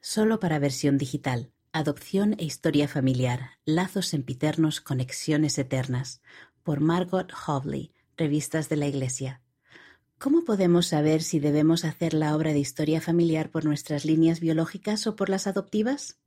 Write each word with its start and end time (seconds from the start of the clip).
Solo 0.00 0.38
para 0.38 0.60
versión 0.60 0.96
digital. 0.96 1.50
Adopción 1.72 2.36
e 2.38 2.44
historia 2.44 2.86
familiar. 2.86 3.58
Lazos 3.64 4.06
sempiternos, 4.06 4.80
conexiones 4.80 5.58
eternas. 5.58 6.22
Por 6.62 6.80
Margot 6.80 7.32
Hovley, 7.32 7.92
Revistas 8.16 8.68
de 8.68 8.76
la 8.76 8.86
Iglesia. 8.86 9.42
¿Cómo 10.18 10.44
podemos 10.44 10.86
saber 10.86 11.22
si 11.22 11.40
debemos 11.40 11.84
hacer 11.84 12.14
la 12.14 12.36
obra 12.36 12.52
de 12.52 12.60
historia 12.60 13.00
familiar 13.00 13.50
por 13.50 13.64
nuestras 13.64 14.04
líneas 14.04 14.38
biológicas 14.38 15.06
o 15.08 15.16
por 15.16 15.28
las 15.28 15.46
adoptivas? 15.48 16.18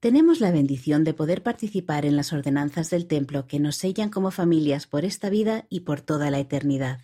Tenemos 0.00 0.40
la 0.40 0.50
bendición 0.50 1.04
de 1.04 1.14
poder 1.14 1.42
participar 1.42 2.06
en 2.06 2.16
las 2.16 2.32
ordenanzas 2.32 2.88
del 2.88 3.06
templo 3.06 3.46
que 3.46 3.60
nos 3.60 3.76
sellan 3.76 4.08
como 4.08 4.30
familias 4.30 4.86
por 4.86 5.04
esta 5.04 5.28
vida 5.28 5.66
y 5.68 5.80
por 5.80 6.00
toda 6.00 6.30
la 6.30 6.38
eternidad. 6.38 7.00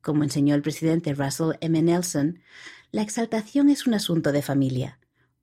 Como 0.00 0.24
enseñó 0.24 0.54
el 0.54 0.62
presidente 0.62 1.12
Russell 1.14 1.56
M. 1.60 1.82
Nelson, 1.82 2.40
la 2.90 3.02
exaltación 3.02 3.68
es 3.68 3.86
un 3.86 3.94
asunto 3.94 4.32
de 4.32 4.40
familia. 4.40 4.98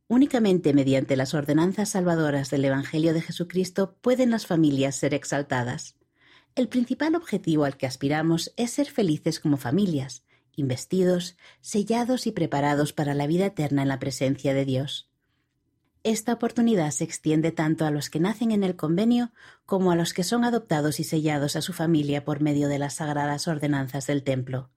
Únicamente 0.08 0.74
mediante 0.74 1.16
las 1.16 1.34
ordenanzas 1.34 1.90
salvadoras 1.90 2.50
del 2.50 2.66
Evangelio 2.66 3.14
de 3.14 3.22
Jesucristo 3.22 3.98
pueden 4.02 4.32
las 4.32 4.48
familias 4.48 4.96
ser 4.96 5.14
exaltadas. 5.14 5.96
El 6.56 6.70
principal 6.70 7.16
objetivo 7.16 7.66
al 7.66 7.78
que 7.78 7.86
aspiramos 7.86 8.52
es 8.58 8.72
ser 8.72 8.90
felices 8.90 9.40
como 9.40 9.58
familias, 9.58 10.24
investidos, 10.56 11.38
sellados 11.62 12.26
y 12.28 12.32
preparados 12.32 12.94
para 12.94 13.14
la 13.14 13.28
vida 13.28 13.48
eterna 13.48 13.84
en 13.84 13.90
la 13.90 14.00
presencia 14.00 14.54
de 14.54 14.66
Dios. 14.66 15.12
Esta 16.04 16.34
oportunidad 16.34 16.92
se 16.92 17.04
extiende 17.04 17.52
tanto 17.52 17.86
a 17.86 17.92
los 17.92 18.10
que 18.10 18.20
nacen 18.20 18.52
en 18.52 18.64
el 18.64 18.76
convenio 18.76 19.32
como 19.66 19.92
a 19.92 19.96
los 19.96 20.14
que 20.14 20.24
son 20.24 20.46
adoptados 20.46 21.00
y 21.00 21.04
sellados 21.04 21.56
a 21.56 21.62
su 21.62 21.74
familia 21.74 22.26
por 22.26 22.42
medio 22.42 22.70
de 22.70 22.80
las 22.80 22.96
sagradas 22.96 23.48
ordenanzas 23.48 24.08
del 24.08 24.24
templo. 24.24 24.70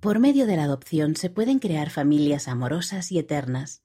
Por 0.00 0.18
medio 0.18 0.46
de 0.46 0.56
la 0.56 0.64
adopción 0.64 1.16
se 1.16 1.30
pueden 1.30 1.58
crear 1.58 1.90
familias 1.90 2.48
amorosas 2.48 3.10
y 3.12 3.18
eternas. 3.18 3.82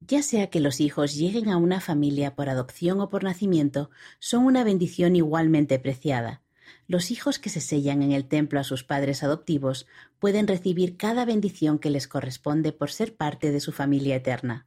Ya 0.00 0.22
sea 0.22 0.50
que 0.50 0.60
los 0.60 0.80
hijos 0.80 1.14
lleguen 1.14 1.48
a 1.48 1.56
una 1.56 1.80
familia 1.80 2.34
por 2.34 2.48
adopción 2.48 3.00
o 3.00 3.08
por 3.08 3.24
nacimiento, 3.24 3.90
son 4.18 4.44
una 4.44 4.64
bendición 4.64 5.14
igualmente 5.14 5.78
preciada, 5.78 6.42
los 6.86 7.10
hijos 7.10 7.38
que 7.38 7.48
se 7.48 7.60
sellan 7.60 8.02
en 8.02 8.12
el 8.12 8.26
templo 8.26 8.60
a 8.60 8.64
sus 8.64 8.84
padres 8.84 9.22
adoptivos 9.22 9.86
pueden 10.18 10.46
recibir 10.46 10.96
cada 10.96 11.24
bendición 11.24 11.78
que 11.78 11.90
les 11.90 12.08
corresponde 12.08 12.72
por 12.72 12.90
ser 12.90 13.16
parte 13.16 13.50
de 13.50 13.60
su 13.60 13.72
familia 13.72 14.16
eterna. 14.16 14.66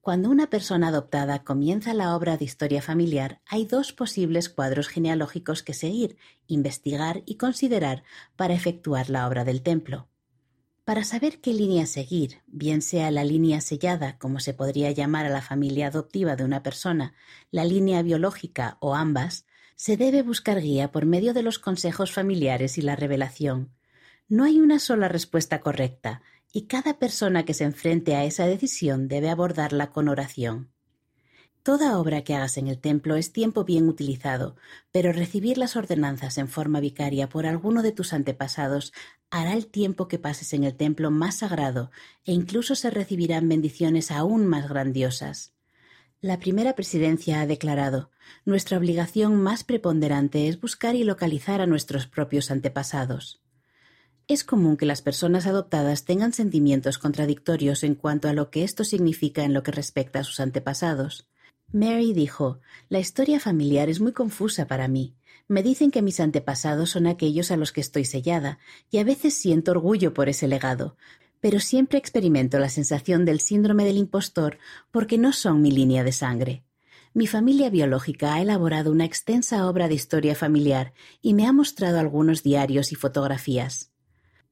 Cuando 0.00 0.30
una 0.30 0.48
persona 0.48 0.88
adoptada 0.88 1.42
comienza 1.42 1.92
la 1.92 2.14
obra 2.14 2.36
de 2.36 2.44
historia 2.44 2.82
familiar, 2.82 3.40
hay 3.46 3.66
dos 3.66 3.92
posibles 3.92 4.48
cuadros 4.48 4.88
genealógicos 4.88 5.62
que 5.62 5.74
seguir, 5.74 6.16
investigar 6.46 7.22
y 7.26 7.36
considerar 7.36 8.04
para 8.36 8.54
efectuar 8.54 9.10
la 9.10 9.26
obra 9.26 9.44
del 9.44 9.62
templo. 9.62 10.08
Para 10.86 11.02
saber 11.02 11.40
qué 11.40 11.52
línea 11.52 11.84
seguir, 11.84 12.42
bien 12.46 12.80
sea 12.80 13.10
la 13.10 13.24
línea 13.24 13.60
sellada, 13.60 14.18
como 14.18 14.38
se 14.38 14.54
podría 14.54 14.92
llamar 14.92 15.26
a 15.26 15.30
la 15.30 15.42
familia 15.42 15.88
adoptiva 15.88 16.36
de 16.36 16.44
una 16.44 16.62
persona, 16.62 17.12
la 17.50 17.64
línea 17.64 18.02
biológica 18.02 18.76
o 18.78 18.94
ambas, 18.94 19.46
se 19.74 19.96
debe 19.96 20.22
buscar 20.22 20.60
guía 20.60 20.92
por 20.92 21.04
medio 21.04 21.34
de 21.34 21.42
los 21.42 21.58
consejos 21.58 22.12
familiares 22.12 22.78
y 22.78 22.82
la 22.82 22.94
revelación. 22.94 23.74
No 24.28 24.44
hay 24.44 24.60
una 24.60 24.78
sola 24.78 25.08
respuesta 25.08 25.60
correcta, 25.60 26.22
y 26.52 26.68
cada 26.68 27.00
persona 27.00 27.44
que 27.44 27.54
se 27.54 27.64
enfrente 27.64 28.14
a 28.14 28.22
esa 28.22 28.46
decisión 28.46 29.08
debe 29.08 29.28
abordarla 29.28 29.90
con 29.90 30.06
oración. 30.06 30.70
Toda 31.66 31.98
obra 31.98 32.22
que 32.22 32.32
hagas 32.32 32.58
en 32.58 32.68
el 32.68 32.78
templo 32.78 33.16
es 33.16 33.32
tiempo 33.32 33.64
bien 33.64 33.88
utilizado, 33.88 34.54
pero 34.92 35.10
recibir 35.12 35.58
las 35.58 35.74
ordenanzas 35.74 36.38
en 36.38 36.46
forma 36.46 36.78
vicaria 36.78 37.28
por 37.28 37.44
alguno 37.44 37.82
de 37.82 37.90
tus 37.90 38.12
antepasados 38.12 38.92
hará 39.30 39.52
el 39.52 39.66
tiempo 39.66 40.06
que 40.06 40.20
pases 40.20 40.52
en 40.52 40.62
el 40.62 40.76
templo 40.76 41.10
más 41.10 41.38
sagrado 41.38 41.90
e 42.24 42.30
incluso 42.30 42.76
se 42.76 42.88
recibirán 42.90 43.48
bendiciones 43.48 44.12
aún 44.12 44.46
más 44.46 44.68
grandiosas. 44.68 45.54
La 46.20 46.38
primera 46.38 46.76
presidencia 46.76 47.40
ha 47.40 47.46
declarado 47.48 48.12
Nuestra 48.44 48.78
obligación 48.78 49.34
más 49.34 49.64
preponderante 49.64 50.46
es 50.46 50.60
buscar 50.60 50.94
y 50.94 51.02
localizar 51.02 51.60
a 51.60 51.66
nuestros 51.66 52.06
propios 52.06 52.52
antepasados. 52.52 53.42
Es 54.28 54.44
común 54.44 54.76
que 54.76 54.86
las 54.86 55.02
personas 55.02 55.48
adoptadas 55.48 56.04
tengan 56.04 56.32
sentimientos 56.32 56.98
contradictorios 56.98 57.82
en 57.82 57.96
cuanto 57.96 58.28
a 58.28 58.34
lo 58.34 58.52
que 58.52 58.62
esto 58.62 58.84
significa 58.84 59.42
en 59.42 59.52
lo 59.52 59.64
que 59.64 59.72
respecta 59.72 60.20
a 60.20 60.24
sus 60.24 60.38
antepasados. 60.38 61.28
Mary 61.72 62.12
dijo 62.12 62.60
La 62.88 63.00
historia 63.00 63.40
familiar 63.40 63.88
es 63.88 64.00
muy 64.00 64.12
confusa 64.12 64.66
para 64.66 64.88
mí. 64.88 65.14
Me 65.48 65.62
dicen 65.62 65.90
que 65.90 66.02
mis 66.02 66.20
antepasados 66.20 66.90
son 66.90 67.06
aquellos 67.06 67.50
a 67.50 67.56
los 67.56 67.72
que 67.72 67.80
estoy 67.80 68.04
sellada, 68.04 68.58
y 68.90 68.98
a 68.98 69.04
veces 69.04 69.34
siento 69.34 69.72
orgullo 69.72 70.14
por 70.14 70.28
ese 70.28 70.48
legado, 70.48 70.96
pero 71.40 71.60
siempre 71.60 71.98
experimento 71.98 72.58
la 72.58 72.68
sensación 72.68 73.24
del 73.24 73.40
síndrome 73.40 73.84
del 73.84 73.96
impostor 73.96 74.58
porque 74.90 75.18
no 75.18 75.32
son 75.32 75.60
mi 75.60 75.70
línea 75.70 76.04
de 76.04 76.12
sangre. 76.12 76.64
Mi 77.14 77.26
familia 77.26 77.70
biológica 77.70 78.34
ha 78.34 78.42
elaborado 78.42 78.92
una 78.92 79.04
extensa 79.04 79.68
obra 79.68 79.88
de 79.88 79.94
historia 79.94 80.34
familiar 80.34 80.92
y 81.22 81.34
me 81.34 81.46
ha 81.46 81.52
mostrado 81.52 81.98
algunos 81.98 82.42
diarios 82.42 82.92
y 82.92 82.94
fotografías. 82.94 83.90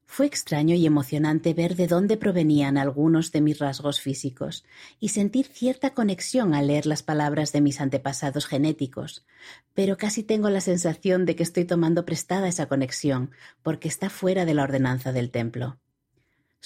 Fue 0.07 0.27
extraño 0.27 0.75
y 0.75 0.85
emocionante 0.85 1.53
ver 1.53 1.75
de 1.75 1.87
dónde 1.87 2.15
provenían 2.15 2.77
algunos 2.77 3.31
de 3.31 3.41
mis 3.41 3.59
rasgos 3.59 3.99
físicos 3.99 4.63
y 4.99 5.09
sentir 5.09 5.47
cierta 5.47 5.93
conexión 5.93 6.53
al 6.53 6.67
leer 6.67 6.85
las 6.85 7.03
palabras 7.03 7.51
de 7.51 7.61
mis 7.61 7.81
antepasados 7.81 8.45
genéticos, 8.45 9.25
pero 9.73 9.97
casi 9.97 10.23
tengo 10.23 10.49
la 10.49 10.61
sensación 10.61 11.25
de 11.25 11.35
que 11.35 11.43
estoy 11.43 11.65
tomando 11.65 12.05
prestada 12.05 12.47
esa 12.47 12.67
conexión 12.67 13.31
porque 13.63 13.87
está 13.87 14.09
fuera 14.09 14.45
de 14.45 14.53
la 14.53 14.63
ordenanza 14.63 15.11
del 15.11 15.31
templo. 15.31 15.79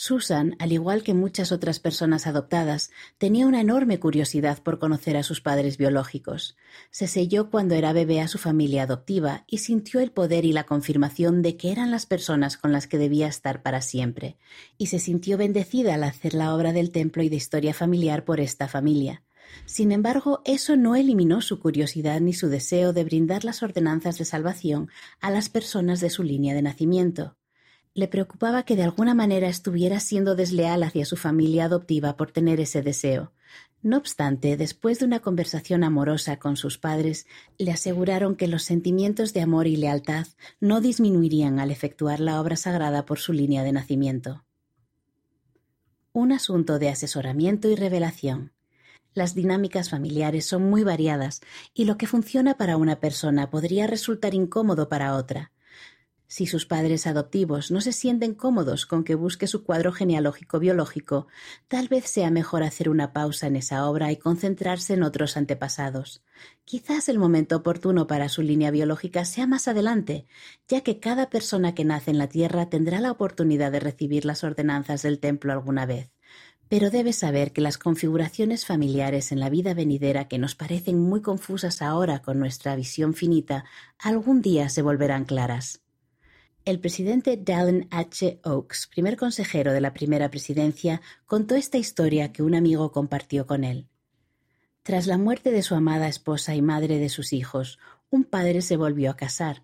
Susan, 0.01 0.55
al 0.59 0.71
igual 0.71 1.03
que 1.03 1.13
muchas 1.13 1.51
otras 1.51 1.81
personas 1.81 2.25
adoptadas, 2.25 2.89
tenía 3.17 3.45
una 3.45 3.59
enorme 3.59 3.99
curiosidad 3.99 4.63
por 4.63 4.79
conocer 4.79 5.17
a 5.17 5.23
sus 5.23 5.41
padres 5.41 5.75
biológicos. 5.75 6.55
Se 6.89 7.05
selló 7.05 7.49
cuando 7.49 7.75
era 7.75 7.91
bebé 7.91 8.21
a 8.21 8.29
su 8.29 8.37
familia 8.37 8.83
adoptiva 8.83 9.43
y 9.45 9.57
sintió 9.57 9.99
el 9.99 10.11
poder 10.11 10.45
y 10.45 10.53
la 10.53 10.63
confirmación 10.63 11.41
de 11.41 11.57
que 11.57 11.73
eran 11.73 11.91
las 11.91 12.05
personas 12.05 12.55
con 12.55 12.71
las 12.71 12.87
que 12.87 12.97
debía 12.97 13.27
estar 13.27 13.61
para 13.61 13.81
siempre, 13.81 14.37
y 14.77 14.85
se 14.85 14.99
sintió 14.99 15.37
bendecida 15.37 15.95
al 15.95 16.05
hacer 16.05 16.33
la 16.33 16.55
obra 16.55 16.71
del 16.71 16.91
templo 16.91 17.21
y 17.21 17.27
de 17.27 17.35
historia 17.35 17.73
familiar 17.73 18.23
por 18.23 18.39
esta 18.39 18.69
familia. 18.69 19.23
Sin 19.65 19.91
embargo, 19.91 20.41
eso 20.45 20.77
no 20.77 20.95
eliminó 20.95 21.41
su 21.41 21.59
curiosidad 21.59 22.21
ni 22.21 22.31
su 22.31 22.47
deseo 22.47 22.93
de 22.93 23.03
brindar 23.03 23.43
las 23.43 23.63
ordenanzas 23.63 24.17
de 24.17 24.23
salvación 24.23 24.89
a 25.19 25.29
las 25.29 25.49
personas 25.49 25.99
de 25.99 26.09
su 26.09 26.23
línea 26.23 26.53
de 26.53 26.61
nacimiento. 26.61 27.35
Le 27.93 28.07
preocupaba 28.07 28.63
que 28.63 28.75
de 28.75 28.83
alguna 28.83 29.13
manera 29.13 29.47
estuviera 29.47 29.99
siendo 29.99 30.35
desleal 30.35 30.83
hacia 30.83 31.05
su 31.05 31.17
familia 31.17 31.65
adoptiva 31.65 32.15
por 32.15 32.31
tener 32.31 32.59
ese 32.59 32.81
deseo. 32.81 33.33
No 33.81 33.97
obstante, 33.97 34.57
después 34.57 34.99
de 34.99 35.05
una 35.05 35.21
conversación 35.21 35.83
amorosa 35.83 36.37
con 36.37 36.57
sus 36.57 36.77
padres, 36.77 37.27
le 37.57 37.71
aseguraron 37.71 38.35
que 38.35 38.47
los 38.47 38.63
sentimientos 38.63 39.33
de 39.33 39.41
amor 39.41 39.67
y 39.67 39.77
lealtad 39.77 40.27
no 40.59 40.81
disminuirían 40.81 41.59
al 41.59 41.71
efectuar 41.71 42.19
la 42.19 42.41
obra 42.41 42.57
sagrada 42.57 43.05
por 43.05 43.19
su 43.19 43.31
línea 43.31 43.63
de 43.63 43.71
nacimiento. 43.71 44.43
Un 46.11 46.33
asunto 46.33 46.77
de 46.77 46.89
asesoramiento 46.89 47.69
y 47.69 47.75
revelación. 47.75 48.51
Las 49.13 49.33
dinámicas 49.33 49.89
familiares 49.89 50.45
son 50.45 50.69
muy 50.69 50.83
variadas 50.83 51.41
y 51.73 51.85
lo 51.85 51.97
que 51.97 52.07
funciona 52.07 52.57
para 52.57 52.77
una 52.77 52.99
persona 52.99 53.49
podría 53.49 53.87
resultar 53.87 54.33
incómodo 54.33 54.89
para 54.89 55.15
otra. 55.15 55.51
Si 56.31 56.45
sus 56.45 56.67
padres 56.67 57.07
adoptivos 57.07 57.71
no 57.71 57.81
se 57.81 57.91
sienten 57.91 58.35
cómodos 58.35 58.85
con 58.85 59.03
que 59.03 59.15
busque 59.15 59.47
su 59.47 59.63
cuadro 59.63 59.91
genealógico 59.91 60.59
biológico, 60.59 61.25
tal 61.67 61.87
vez 61.87 62.07
sea 62.07 62.29
mejor 62.29 62.61
hacer 62.61 62.87
una 62.87 63.13
pausa 63.13 63.47
en 63.47 63.55
esa 63.55 63.89
obra 63.89 64.11
y 64.11 64.17
concentrarse 64.17 64.93
en 64.93 65.01
otros 65.01 65.37
antepasados. 65.37 66.21
Quizás 66.65 67.09
el 67.09 67.17
momento 67.17 67.55
oportuno 67.55 68.05
para 68.05 68.29
su 68.29 68.43
línea 68.43 68.69
biológica 68.69 69.25
sea 69.25 69.47
más 69.47 69.67
adelante, 69.67 70.27
ya 70.67 70.81
que 70.81 70.99
cada 70.99 71.31
persona 71.31 71.73
que 71.73 71.83
nace 71.83 72.11
en 72.11 72.19
la 72.19 72.27
Tierra 72.27 72.69
tendrá 72.69 73.01
la 73.01 73.09
oportunidad 73.09 73.71
de 73.71 73.79
recibir 73.79 74.23
las 74.23 74.43
ordenanzas 74.43 75.01
del 75.01 75.17
templo 75.17 75.51
alguna 75.51 75.87
vez. 75.87 76.11
Pero 76.67 76.91
debe 76.91 77.11
saber 77.11 77.53
que 77.53 77.61
las 77.61 77.79
configuraciones 77.79 78.67
familiares 78.67 79.31
en 79.31 79.39
la 79.39 79.49
vida 79.49 79.73
venidera 79.73 80.27
que 80.27 80.37
nos 80.37 80.53
parecen 80.53 80.99
muy 80.99 81.23
confusas 81.23 81.81
ahora 81.81 82.21
con 82.21 82.37
nuestra 82.37 82.75
visión 82.75 83.15
finita, 83.15 83.65
algún 83.97 84.43
día 84.43 84.69
se 84.69 84.83
volverán 84.83 85.25
claras. 85.25 85.81
El 86.69 86.79
presidente 86.79 87.35
Dallin 87.35 87.87
H. 87.89 88.41
Oaks, 88.43 88.85
primer 88.85 89.17
consejero 89.17 89.73
de 89.73 89.81
la 89.81 89.91
primera 89.91 90.29
presidencia, 90.29 91.01
contó 91.25 91.55
esta 91.55 91.79
historia 91.79 92.31
que 92.31 92.43
un 92.43 92.53
amigo 92.53 92.91
compartió 92.91 93.47
con 93.47 93.63
él. 93.63 93.87
Tras 94.83 95.07
la 95.07 95.17
muerte 95.17 95.49
de 95.49 95.63
su 95.63 95.73
amada 95.73 96.07
esposa 96.07 96.53
y 96.53 96.61
madre 96.61 96.99
de 96.99 97.09
sus 97.09 97.33
hijos, 97.33 97.79
un 98.11 98.23
padre 98.23 98.61
se 98.61 98.77
volvió 98.77 99.09
a 99.09 99.15
casar. 99.15 99.63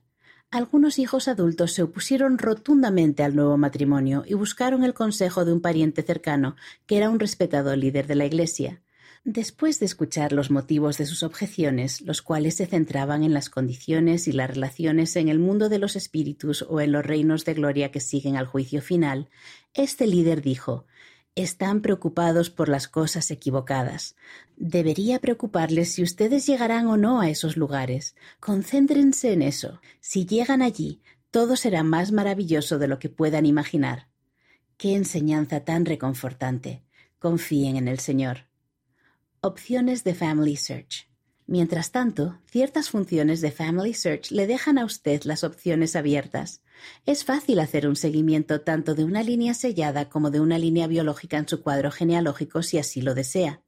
Algunos 0.50 0.98
hijos 0.98 1.28
adultos 1.28 1.74
se 1.74 1.84
opusieron 1.84 2.40
rotundamente 2.40 3.22
al 3.22 3.36
nuevo 3.36 3.56
matrimonio 3.56 4.24
y 4.26 4.34
buscaron 4.34 4.84
el 4.84 4.96
consejo 4.96 5.46
de 5.46 5.54
un 5.54 5.62
pariente 5.62 6.02
cercano, 6.02 6.56
que 6.88 6.98
era 6.98 7.12
un 7.12 7.20
respetado 7.20 7.76
líder 7.76 8.08
de 8.08 8.16
la 8.16 8.26
Iglesia. 8.26 8.82
Después 9.28 9.80
de 9.80 9.88
escuchar 9.88 10.34
los 10.34 10.52
motivos 10.52 11.00
de 11.00 11.08
sus 11.08 11.24
objeciones, 11.24 12.02
los 12.02 12.22
cuales 12.22 12.58
se 12.58 12.68
centraban 12.68 13.24
en 13.24 13.34
las 13.34 13.50
condiciones 13.50 14.28
y 14.28 14.32
las 14.32 14.52
relaciones 14.52 15.16
en 15.16 15.30
el 15.30 15.40
mundo 15.40 15.68
de 15.68 15.80
los 15.80 15.96
espíritus 15.96 16.64
o 16.70 16.80
en 16.80 16.92
los 16.92 17.04
reinos 17.04 17.44
de 17.44 17.56
gloria 17.56 17.90
que 17.90 18.02
siguen 18.02 18.36
al 18.36 18.46
juicio 18.46 18.84
final, 18.84 19.32
este 19.74 20.06
líder 20.06 20.44
dijo 20.44 20.86
Están 21.34 21.82
preocupados 21.82 22.52
por 22.52 22.70
las 22.70 22.88
cosas 22.88 23.32
equivocadas. 23.32 24.16
Debería 24.58 25.20
preocuparles 25.20 25.94
si 25.94 26.04
ustedes 26.04 26.46
llegarán 26.46 26.86
o 26.86 26.96
no 26.96 27.20
a 27.20 27.28
esos 27.28 27.58
lugares. 27.58 28.16
Concéntrense 28.40 29.34
en 29.34 29.42
eso. 29.42 29.82
Si 30.02 30.28
llegan 30.28 30.62
allí, 30.62 31.02
todo 31.32 31.56
será 31.56 31.82
más 31.82 32.12
maravilloso 32.12 32.78
de 32.78 32.88
lo 32.88 33.00
que 33.00 33.10
puedan 33.10 33.48
imaginar. 33.48 34.08
Qué 34.78 34.94
enseñanza 34.94 35.62
tan 35.62 35.84
reconfortante. 35.86 36.84
Confíen 37.18 37.76
en 37.76 37.88
el 37.88 37.98
Señor. 37.98 38.46
Opciones 39.48 40.04
de 40.04 40.16
Family 40.16 40.56
Search. 40.56 41.08
Mientras 41.46 41.92
tanto, 41.92 42.40
ciertas 42.50 42.90
funciones 42.90 43.42
de 43.42 43.52
Family 43.52 43.94
Search 43.94 44.32
le 44.32 44.48
dejan 44.48 44.80
a 44.80 44.86
usted 44.86 45.22
las 45.22 45.44
opciones 45.44 45.96
abiertas. 45.96 46.64
Es 47.06 47.26
fácil 47.26 47.60
hacer 47.60 47.88
un 47.88 47.96
seguimiento 47.96 48.62
tanto 48.62 48.96
de 48.96 49.04
una 49.04 49.22
línea 49.22 49.54
sellada 49.54 50.10
como 50.10 50.32
de 50.32 50.40
una 50.40 50.58
línea 50.58 50.88
biológica 50.88 51.38
en 51.38 51.48
su 51.48 51.62
cuadro 51.62 51.92
genealógico 51.92 52.64
si 52.64 52.80
así 52.80 53.04
lo 53.04 53.14
desea. 53.14 53.62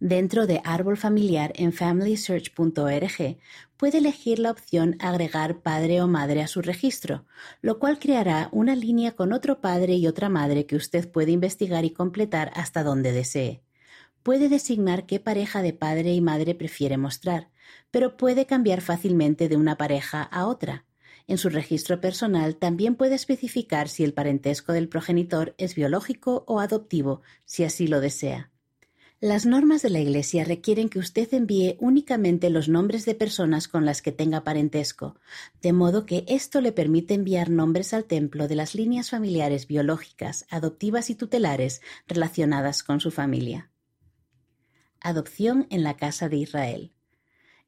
Dentro 0.00 0.46
de 0.46 0.62
Árbol 0.64 0.96
Familiar 0.96 1.52
en 1.56 1.74
FamilySearch.org 1.74 3.36
puede 3.76 3.98
elegir 3.98 4.38
la 4.38 4.50
opción 4.50 4.96
Agregar 4.98 5.60
padre 5.60 6.00
o 6.00 6.08
madre 6.08 6.40
a 6.40 6.48
su 6.48 6.62
registro, 6.62 7.26
lo 7.60 7.78
cual 7.78 7.98
creará 7.98 8.48
una 8.50 8.74
línea 8.74 9.12
con 9.12 9.34
otro 9.34 9.60
padre 9.60 9.92
y 9.96 10.06
otra 10.06 10.30
madre 10.30 10.64
que 10.64 10.76
usted 10.76 11.12
puede 11.12 11.32
investigar 11.32 11.84
y 11.84 11.90
completar 11.90 12.50
hasta 12.54 12.82
donde 12.82 13.12
desee 13.12 13.62
puede 14.28 14.50
designar 14.50 15.06
qué 15.06 15.20
pareja 15.20 15.62
de 15.62 15.72
padre 15.72 16.12
y 16.12 16.20
madre 16.20 16.54
prefiere 16.54 16.98
mostrar, 16.98 17.48
pero 17.90 18.18
puede 18.18 18.44
cambiar 18.44 18.82
fácilmente 18.82 19.48
de 19.48 19.56
una 19.56 19.78
pareja 19.78 20.22
a 20.22 20.46
otra. 20.46 20.84
En 21.26 21.38
su 21.38 21.48
registro 21.48 22.02
personal 22.02 22.56
también 22.56 22.94
puede 22.94 23.14
especificar 23.14 23.88
si 23.88 24.04
el 24.04 24.12
parentesco 24.12 24.74
del 24.74 24.90
progenitor 24.90 25.54
es 25.56 25.74
biológico 25.74 26.44
o 26.46 26.60
adoptivo, 26.60 27.22
si 27.46 27.64
así 27.64 27.86
lo 27.86 28.02
desea. 28.02 28.50
Las 29.18 29.46
normas 29.46 29.80
de 29.80 29.88
la 29.88 30.00
Iglesia 30.00 30.44
requieren 30.44 30.90
que 30.90 30.98
usted 30.98 31.32
envíe 31.32 31.78
únicamente 31.80 32.50
los 32.50 32.68
nombres 32.68 33.06
de 33.06 33.14
personas 33.14 33.66
con 33.66 33.86
las 33.86 34.02
que 34.02 34.12
tenga 34.12 34.44
parentesco, 34.44 35.18
de 35.62 35.72
modo 35.72 36.04
que 36.04 36.26
esto 36.28 36.60
le 36.60 36.72
permite 36.72 37.14
enviar 37.14 37.48
nombres 37.48 37.94
al 37.94 38.04
templo 38.04 38.46
de 38.46 38.56
las 38.56 38.74
líneas 38.74 39.08
familiares 39.08 39.66
biológicas, 39.66 40.44
adoptivas 40.50 41.08
y 41.08 41.14
tutelares 41.14 41.80
relacionadas 42.06 42.82
con 42.82 43.00
su 43.00 43.10
familia. 43.10 43.70
Adopción 45.00 45.66
en 45.70 45.84
la 45.84 45.96
casa 45.96 46.28
de 46.28 46.36
Israel. 46.38 46.92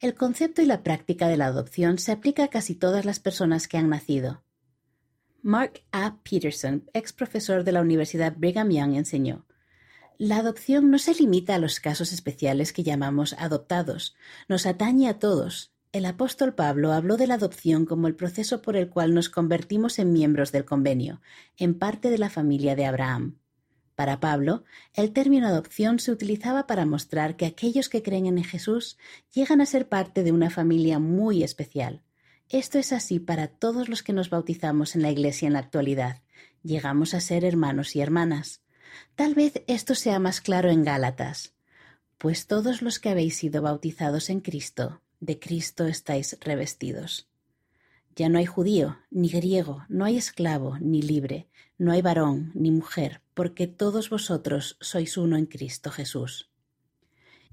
El 0.01 0.15
concepto 0.15 0.63
y 0.63 0.67
la 0.67 0.83
práctica 0.83 1.29
de 1.29 1.37
la 1.37 1.47
adopción 1.47 1.99
se 1.99 2.11
aplica 2.11 2.45
a 2.45 2.49
casi 2.49 2.75
todas 2.75 3.05
las 3.05 3.21
personas 3.21 3.69
que 3.69 3.79
han 3.79 3.89
nacido. 3.89 4.43
Mark 5.43 5.83
A. 5.93 6.19
Peterson, 6.23 6.91
ex 6.93 7.13
profesor 7.13 7.63
de 7.63 7.73
la 7.73 7.83
Universidad 7.83 8.35
Brigham 8.37 8.71
Young, 8.71 8.97
enseñó 8.97 9.47
La 10.19 10.39
adopción 10.39 10.91
no 10.91 10.99
se 10.99 11.15
limita 11.15 11.55
a 11.55 11.59
los 11.59 11.81
casos 11.81 12.13
especiales 12.13 12.73
que 12.73 12.83
llamamos 12.83 13.35
adoptados, 13.39 14.17
nos 14.49 14.67
atañe 14.67 15.09
a 15.09 15.19
todos. 15.19 15.73
El 15.93 16.07
apóstol 16.07 16.55
Pablo 16.55 16.93
habló 16.93 17.17
de 17.17 17.27
la 17.27 17.35
adopción 17.35 17.87
como 17.87 18.07
el 18.07 18.17
proceso 18.17 18.61
por 18.61 18.77
el 18.77 18.89
cual 18.89 19.15
nos 19.15 19.29
convertimos 19.29 19.99
en 19.99 20.13
miembros 20.13 20.51
del 20.51 20.65
convenio, 20.65 21.21
en 21.57 21.79
parte 21.79 22.11
de 22.11 22.19
la 22.19 22.31
familia 22.31 22.75
de 22.75 22.87
Abraham. 22.87 23.39
Para 24.01 24.19
Pablo, 24.19 24.65
el 24.95 25.13
término 25.13 25.47
adopción 25.47 25.99
se 25.99 26.11
utilizaba 26.11 26.67
para 26.67 26.87
mostrar 26.87 27.37
que 27.37 27.45
aquellos 27.45 27.91
que 27.91 28.03
creen 28.03 28.25
en 28.25 28.43
Jesús 28.43 28.97
llegan 29.31 29.61
a 29.61 29.67
ser 29.67 29.91
parte 29.91 30.23
de 30.23 30.33
una 30.33 30.49
familia 30.49 30.99
muy 30.99 31.43
especial. 31.43 32.01
Esto 32.49 32.79
es 32.79 32.95
así 32.95 33.19
para 33.19 33.49
todos 33.49 33.91
los 33.91 34.03
que 34.03 34.15
nos 34.15 34.31
bautizamos 34.31 34.97
en 34.97 35.03
la 35.03 35.11
Iglesia 35.11 35.49
en 35.49 35.53
la 35.53 35.59
actualidad. 35.59 36.23
Llegamos 36.63 37.13
a 37.13 37.21
ser 37.21 37.45
hermanos 37.45 37.95
y 37.95 38.01
hermanas. 38.01 38.63
Tal 39.17 39.35
vez 39.35 39.63
esto 39.67 39.95
sea 39.95 40.19
más 40.19 40.41
claro 40.41 40.71
en 40.71 40.83
Gálatas. 40.83 41.53
Pues 42.17 42.47
todos 42.47 42.81
los 42.81 43.01
que 43.01 43.11
habéis 43.11 43.37
sido 43.37 43.61
bautizados 43.61 44.31
en 44.31 44.41
Cristo, 44.41 45.03
de 45.21 45.39
Cristo 45.39 45.85
estáis 45.85 46.39
revestidos. 46.41 47.30
Ya 48.17 48.29
no 48.29 48.39
hay 48.39 48.47
judío, 48.47 48.99
ni 49.11 49.29
griego, 49.29 49.85
no 49.89 50.05
hay 50.05 50.17
esclavo, 50.17 50.79
ni 50.81 51.03
libre, 51.03 51.49
no 51.79 51.93
hay 51.93 52.03
varón, 52.03 52.51
ni 52.55 52.71
mujer, 52.71 53.23
porque 53.35 53.67
todos 53.67 54.11
vosotros 54.11 54.77
sois 54.81 55.17
uno 55.17 55.37
en 55.37 55.47
Cristo 55.47 55.91
Jesús. 55.91 56.51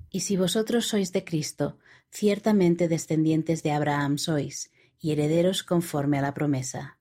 Y 0.09 0.21
si 0.21 0.37
vosotros 0.37 0.87
sois 0.87 1.11
de 1.11 1.23
Cristo, 1.23 1.77
ciertamente 2.11 2.87
descendientes 2.87 3.63
de 3.63 3.71
Abraham 3.71 4.17
sois, 4.17 4.71
y 4.99 5.11
herederos 5.11 5.63
conforme 5.63 6.17
a 6.17 6.21
la 6.21 6.33
promesa. 6.33 6.97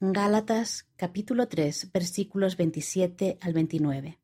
Gálatas 0.00 0.86
capítulo 0.96 1.48
3 1.48 1.92
versículos 1.92 2.56
27 2.56 3.38
al 3.40 3.52
29. 3.52 4.18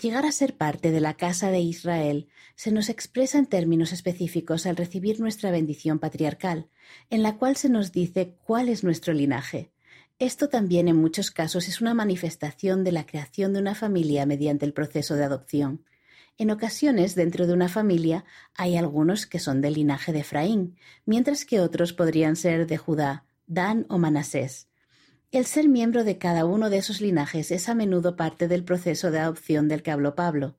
Llegar 0.00 0.24
a 0.24 0.32
ser 0.32 0.56
parte 0.56 0.92
de 0.92 1.00
la 1.00 1.14
casa 1.14 1.50
de 1.50 1.60
Israel 1.60 2.28
se 2.56 2.72
nos 2.72 2.88
expresa 2.88 3.38
en 3.38 3.44
términos 3.44 3.92
específicos 3.92 4.64
al 4.64 4.76
recibir 4.76 5.20
nuestra 5.20 5.50
bendición 5.50 5.98
patriarcal, 5.98 6.70
en 7.10 7.22
la 7.22 7.36
cual 7.36 7.56
se 7.56 7.68
nos 7.68 7.92
dice 7.92 8.34
cuál 8.44 8.70
es 8.70 8.82
nuestro 8.82 9.12
linaje. 9.12 9.72
Esto 10.18 10.48
también 10.48 10.88
en 10.88 10.96
muchos 10.96 11.30
casos 11.30 11.68
es 11.68 11.82
una 11.82 11.92
manifestación 11.92 12.82
de 12.82 12.92
la 12.92 13.04
creación 13.04 13.52
de 13.52 13.60
una 13.60 13.74
familia 13.74 14.24
mediante 14.24 14.64
el 14.64 14.72
proceso 14.72 15.16
de 15.16 15.24
adopción. 15.24 15.84
En 16.38 16.50
ocasiones, 16.50 17.14
dentro 17.14 17.46
de 17.46 17.52
una 17.52 17.68
familia, 17.68 18.24
hay 18.54 18.78
algunos 18.78 19.26
que 19.26 19.38
son 19.38 19.60
del 19.60 19.74
linaje 19.74 20.14
de 20.14 20.20
Efraín, 20.20 20.78
mientras 21.04 21.44
que 21.44 21.60
otros 21.60 21.92
podrían 21.92 22.36
ser 22.36 22.66
de 22.66 22.78
Judá, 22.78 23.26
Dan 23.46 23.84
o 23.90 23.98
Manasés. 23.98 24.69
El 25.32 25.46
ser 25.46 25.68
miembro 25.68 26.02
de 26.02 26.18
cada 26.18 26.44
uno 26.44 26.70
de 26.70 26.78
esos 26.78 27.00
linajes 27.00 27.52
es 27.52 27.68
a 27.68 27.74
menudo 27.76 28.16
parte 28.16 28.48
del 28.48 28.64
proceso 28.64 29.12
de 29.12 29.20
adopción 29.20 29.68
del 29.68 29.84
que 29.84 29.92
habló 29.92 30.16
Pablo. 30.16 30.56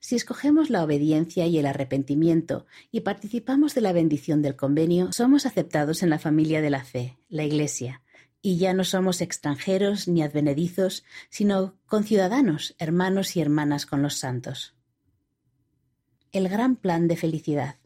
Si 0.00 0.16
escogemos 0.16 0.70
la 0.70 0.82
obediencia 0.82 1.46
y 1.46 1.58
el 1.58 1.66
arrepentimiento 1.66 2.64
y 2.90 3.00
participamos 3.00 3.74
de 3.74 3.82
la 3.82 3.92
bendición 3.92 4.40
del 4.40 4.56
convenio, 4.56 5.12
somos 5.12 5.44
aceptados 5.44 6.02
en 6.02 6.08
la 6.08 6.18
familia 6.18 6.62
de 6.62 6.70
la 6.70 6.84
fe, 6.84 7.18
la 7.28 7.44
Iglesia, 7.44 8.00
y 8.40 8.56
ya 8.56 8.72
no 8.72 8.84
somos 8.84 9.20
extranjeros 9.20 10.08
ni 10.08 10.22
advenedizos, 10.22 11.04
sino 11.28 11.76
conciudadanos, 11.84 12.76
hermanos 12.78 13.36
y 13.36 13.42
hermanas 13.42 13.84
con 13.84 14.00
los 14.00 14.14
santos. 14.14 14.74
El 16.32 16.48
gran 16.48 16.76
plan 16.76 17.08
de 17.08 17.16
felicidad. 17.16 17.76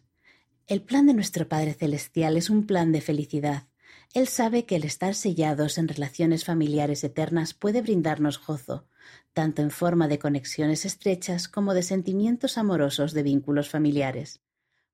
El 0.69 0.83
plan 0.83 1.07
de 1.07 1.15
nuestro 1.15 1.49
Padre 1.49 1.75
Celestial 1.75 2.37
es 2.37 2.49
un 2.49 2.65
plan 2.65 2.93
de 2.93 3.01
felicidad 3.01 3.67
él 4.15 4.27
sabe 4.27 4.65
que 4.65 4.77
el 4.77 4.85
estar 4.85 5.15
sellados 5.15 5.77
en 5.77 5.89
relaciones 5.89 6.45
familiares 6.45 7.05
eternas 7.05 7.53
puede 7.53 7.83
brindarnos 7.83 8.45
gozo, 8.45 8.87
tanto 9.35 9.63
en 9.63 9.71
forma 9.71 10.09
de 10.09 10.19
conexiones 10.19 10.85
estrechas 10.85 11.47
como 11.47 11.75
de 11.75 11.83
sentimientos 11.83 12.57
amorosos 12.57 13.13
de 13.13 13.23
vínculos 13.23 13.69
familiares. 13.69 14.41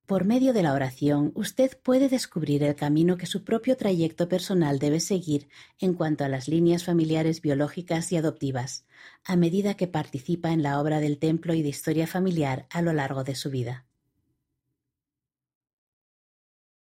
Por 0.06 0.26
medio 0.26 0.52
de 0.52 0.62
la 0.62 0.74
oración, 0.74 1.32
usted 1.34 1.78
puede 1.82 2.10
descubrir 2.10 2.62
el 2.62 2.74
camino 2.74 3.16
que 3.16 3.24
su 3.24 3.42
propio 3.42 3.76
trayecto 3.76 4.28
personal 4.28 4.78
debe 4.78 5.00
seguir 5.00 5.48
en 5.78 5.94
cuanto 5.94 6.24
a 6.24 6.28
las 6.28 6.46
líneas 6.46 6.84
familiares 6.84 7.40
biológicas 7.40 8.12
y 8.12 8.16
adoptivas, 8.18 8.84
a 9.24 9.36
medida 9.36 9.74
que 9.74 9.86
participa 9.86 10.52
en 10.52 10.62
la 10.62 10.78
obra 10.78 11.00
del 11.00 11.18
templo 11.18 11.54
y 11.54 11.62
de 11.62 11.70
historia 11.70 12.06
familiar 12.06 12.66
a 12.68 12.82
lo 12.82 12.92
largo 12.92 13.24
de 13.24 13.34
su 13.34 13.48
vida. 13.48 13.86